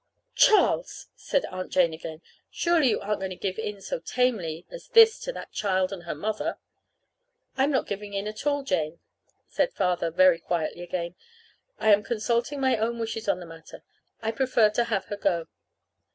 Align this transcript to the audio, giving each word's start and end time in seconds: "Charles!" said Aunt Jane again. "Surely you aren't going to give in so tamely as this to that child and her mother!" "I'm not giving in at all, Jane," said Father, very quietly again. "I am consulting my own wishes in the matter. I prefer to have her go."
"Charles!" 0.33 1.09
said 1.15 1.45
Aunt 1.51 1.71
Jane 1.71 1.93
again. 1.93 2.23
"Surely 2.49 2.89
you 2.89 2.99
aren't 3.01 3.19
going 3.19 3.29
to 3.29 3.35
give 3.35 3.59
in 3.59 3.81
so 3.81 3.99
tamely 3.99 4.65
as 4.71 4.87
this 4.87 5.19
to 5.19 5.31
that 5.33 5.51
child 5.51 5.93
and 5.93 6.01
her 6.05 6.15
mother!" 6.15 6.57
"I'm 7.55 7.69
not 7.69 7.85
giving 7.85 8.15
in 8.15 8.25
at 8.27 8.47
all, 8.47 8.63
Jane," 8.63 8.99
said 9.47 9.71
Father, 9.73 10.09
very 10.09 10.39
quietly 10.39 10.81
again. 10.81 11.13
"I 11.77 11.93
am 11.93 12.01
consulting 12.01 12.59
my 12.59 12.77
own 12.77 12.97
wishes 12.97 13.27
in 13.27 13.39
the 13.39 13.45
matter. 13.45 13.83
I 14.23 14.31
prefer 14.31 14.71
to 14.71 14.85
have 14.85 15.05
her 15.05 15.17
go." 15.17 15.45